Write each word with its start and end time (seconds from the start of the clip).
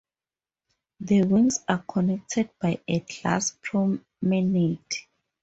The 1.01 1.21
wings 1.25 1.59
are 1.69 1.83
connected 1.83 2.49
by 2.59 2.79
a 2.87 3.01
glass 3.01 3.55
promenade. 3.61 4.79